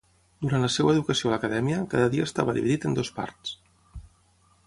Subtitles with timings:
[0.43, 3.55] Durant la seva educació a l'Acadèmia, cada dia estava dividit en dues parts.